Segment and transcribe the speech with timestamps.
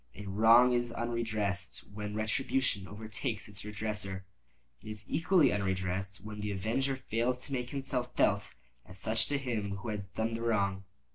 [0.15, 4.23] A wrong is unredressed when retribution overtakes its redresser.
[4.81, 8.51] It is equally unredressed when the avenger fails to make himself felt
[8.83, 10.85] as such to him who has done the wrong.